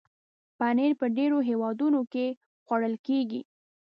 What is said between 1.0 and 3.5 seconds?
ډېرو هېوادونو کې خوړل کېږي.